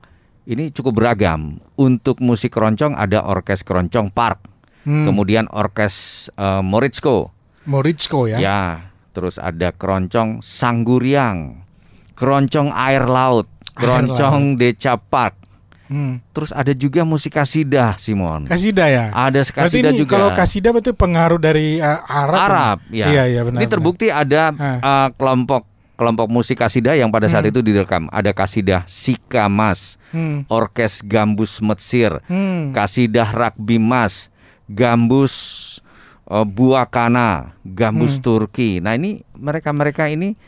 ini 0.49 0.73
cukup 0.73 1.05
beragam. 1.05 1.61
Untuk 1.77 2.25
musik 2.25 2.57
keroncong 2.57 2.97
ada 2.97 3.21
orkes 3.21 3.61
keroncong 3.61 4.09
Park, 4.09 4.49
hmm. 4.89 5.05
kemudian 5.05 5.45
orkes 5.53 6.27
eh, 6.33 6.63
Moritsko, 6.65 7.29
Moritsko 7.69 8.33
ya. 8.33 8.41
ya, 8.41 8.63
terus 9.13 9.37
ada 9.37 9.77
keroncong 9.77 10.41
Sangguriang, 10.41 11.63
keroncong 12.17 12.73
Air 12.73 13.05
Laut, 13.05 13.45
keroncong 13.77 14.57
Deca 14.57 14.97
Park, 14.97 15.37
Hmm. 15.89 16.21
terus 16.37 16.53
ada 16.53 16.77
juga 16.77 17.01
musik 17.01 17.33
kasidah 17.33 17.97
Simon. 17.97 18.45
Kasida 18.45 18.93
ya. 18.93 19.09
Ada 19.09 19.41
kasidah 19.49 19.89
ini 19.89 20.05
juga. 20.05 20.21
kalau 20.21 20.29
kasida 20.37 20.69
berarti 20.69 20.93
pengaruh 20.93 21.41
dari 21.41 21.81
eh, 21.81 22.01
Arab. 22.13 22.37
Arab, 22.45 22.79
ini? 22.93 23.01
ya. 23.01 23.07
Iya, 23.09 23.23
iya 23.25 23.41
benar. 23.41 23.57
Ini 23.57 23.67
terbukti 23.73 24.07
ada 24.13 24.53
Ah. 24.53 24.77
uh, 24.85 25.09
kelompok 25.17 25.65
kelompok 25.99 26.31
musik 26.31 26.63
kasidah 26.63 26.95
yang 26.95 27.11
pada 27.11 27.27
saat 27.27 27.43
Hmm. 27.43 27.53
itu 27.53 27.61
direkam. 27.61 28.07
Ada 28.09 28.31
kasidah 28.31 28.87
Sika 28.87 29.51
Mas. 29.51 29.99
Hmm. 30.09 30.47
Orkes 30.49 31.05
Gambus 31.05 31.61
Metsir, 31.61 32.23
Hmm. 32.25 32.73
kasidah 32.73 33.29
Rakbi 33.29 33.77
Mas, 33.77 34.33
Gambus 34.65 35.35
uh, 36.25 36.47
Buakana, 36.47 37.59
Gambus 37.61 38.17
Hmm. 38.17 38.25
Turki. 38.25 38.79
Nah 38.79 38.95
ini 38.95 39.21
mereka-mereka 39.35 40.07
ini 40.07 40.39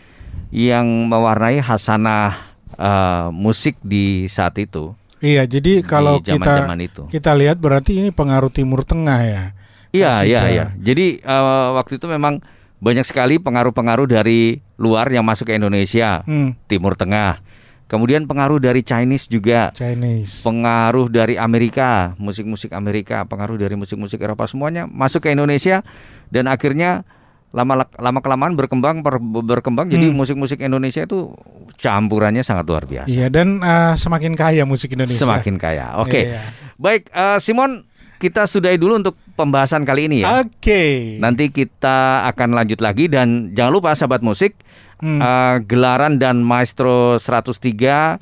yang 0.49 0.87
mewarnai 1.11 1.61
hasanah 1.61 2.39
uh, 2.79 3.29
musik 3.29 3.77
di 3.83 4.31
saat 4.31 4.57
itu. 4.57 4.95
Iya, 5.21 5.45
jadi 5.45 5.85
kalau 5.85 6.25
kita 6.25 6.65
itu. 6.81 7.05
kita 7.13 7.37
lihat 7.37 7.61
berarti 7.61 8.01
ini 8.01 8.09
pengaruh 8.09 8.49
Timur 8.49 8.81
Tengah 8.81 9.21
ya. 9.21 9.45
Iya, 9.93 10.25
iya, 10.25 10.41
iya. 10.49 10.67
Jadi 10.81 11.21
eh, 11.21 11.69
waktu 11.77 12.01
itu 12.01 12.07
memang 12.09 12.41
banyak 12.81 13.05
sekali 13.05 13.37
pengaruh-pengaruh 13.37 14.05
dari 14.05 14.59
luar 14.75 15.07
yang 15.07 15.23
masuk 15.23 15.47
ke 15.47 15.55
Indonesia, 15.55 16.25
Hmm. 16.25 16.57
Timur 16.67 16.97
Tengah. 16.97 17.41
Kemudian 17.85 18.23
pengaruh 18.25 18.57
dari 18.57 18.81
Chinese 18.81 19.27
juga, 19.27 19.75
Chinese. 19.75 20.41
pengaruh 20.41 21.11
dari 21.11 21.35
Amerika, 21.35 22.15
musik-musik 22.17 22.71
Amerika, 22.71 23.27
pengaruh 23.27 23.59
dari 23.59 23.75
musik-musik 23.75 24.17
Eropa 24.17 24.47
semuanya 24.47 24.87
masuk 24.87 25.21
ke 25.21 25.35
Indonesia 25.35 25.83
dan 26.29 26.47
akhirnya 26.47 27.03
lama 27.51 27.83
lama 27.91 28.21
kelamaan 28.21 28.55
berkembang 28.55 29.03
per- 29.03 29.19
berkembang 29.19 29.91
jadi 29.91 30.07
Hmm. 30.07 30.15
musik-musik 30.15 30.63
Indonesia 30.63 31.03
itu 31.03 31.35
campurannya 31.75 32.41
sangat 32.41 32.63
luar 32.65 32.87
biasa. 32.87 33.11
Iya 33.11 33.27
dan 33.27 33.59
eh, 33.59 33.95
semakin 33.95 34.39
kaya 34.39 34.63
musik 34.63 34.95
Indonesia. 34.95 35.27
Semakin 35.27 35.59
kaya. 35.59 35.99
Oke. 35.99 36.31
Iya. 36.31 36.47
Baik, 36.79 37.11
eh, 37.11 37.39
Simon, 37.39 37.90
kita 38.21 38.45
sudahi 38.45 38.77
dulu 38.77 39.01
untuk 39.01 39.17
pembahasan 39.33 39.83
kali 39.83 40.07
ini 40.07 40.21
ya. 40.21 40.45
Oke. 40.45 41.17
Nanti 41.17 41.49
kita 41.49 42.29
akan 42.29 42.53
lanjut 42.53 42.79
lagi 42.79 43.09
dan 43.09 43.51
jangan 43.51 43.73
lupa 43.73 43.97
sahabat 43.97 44.21
musik 44.21 44.61
Hmm. 45.01 45.17
eh, 45.17 45.57
gelaran 45.65 46.21
dan 46.21 46.45
Maestro 46.45 47.17
103 47.17 48.21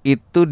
itu 0.00 0.46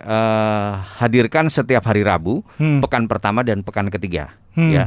dihadirkan 0.00 1.46
setiap 1.46 1.84
hari 1.84 2.02
Rabu, 2.02 2.42
Hmm. 2.56 2.80
pekan 2.80 3.06
pertama 3.06 3.40
dan 3.40 3.62
pekan 3.62 3.86
ketiga, 3.88 4.34
Hmm. 4.54 4.72
ya. 4.72 4.84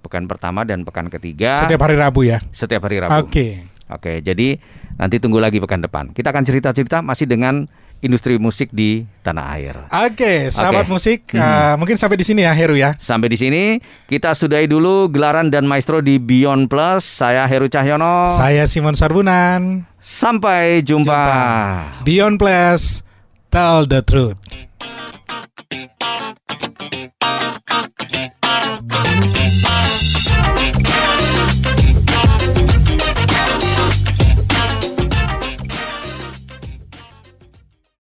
Pekan 0.00 0.24
pertama 0.24 0.62
dan 0.62 0.80
pekan 0.80 1.10
ketiga 1.10 1.52
Setiap 1.52 1.82
hari 1.82 1.98
Rabu 1.98 2.24
ya. 2.24 2.40
setiap 2.52 2.86
hari 2.86 3.02
Rabu. 3.02 3.20
Oke. 3.20 3.68
Oke, 3.90 4.22
jadi 4.22 4.56
nanti 4.94 5.18
tunggu 5.18 5.42
lagi 5.42 5.58
pekan 5.58 5.82
depan. 5.82 6.14
Kita 6.14 6.30
akan 6.30 6.46
cerita-cerita 6.46 7.02
masih 7.02 7.26
dengan 7.26 7.66
industri 8.00 8.36
musik 8.36 8.72
di 8.72 9.04
tanah 9.20 9.46
air. 9.54 9.76
Oke, 10.08 10.48
sahabat 10.48 10.88
Oke. 10.88 10.92
musik, 10.92 11.18
Mhm. 11.30 11.40
eh, 11.40 11.74
mungkin 11.76 11.96
sampai 11.96 12.16
di 12.16 12.24
sini 12.24 12.42
ya 12.42 12.52
Heru 12.52 12.74
ya. 12.74 12.96
Sampai 12.96 13.28
di 13.28 13.36
sini 13.36 13.76
kita 14.06 14.32
sudahi 14.32 14.64
dulu 14.64 15.08
gelaran 15.08 15.48
dan 15.48 15.68
maestro 15.68 16.00
di 16.00 16.16
Beyond 16.16 16.68
Plus. 16.68 17.04
Saya 17.04 17.44
Heru 17.44 17.68
Cahyono. 17.68 18.24
Saya 18.26 18.64
Simon 18.64 18.96
Sarbunan. 18.96 19.84
Sampai 20.00 20.80
jumpa. 20.80 21.20
Beyond 22.02 22.40
Plus, 22.40 23.04
tell 23.52 23.84
the 23.84 24.00
truth. 24.00 24.40